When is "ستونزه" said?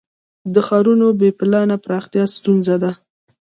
2.35-2.75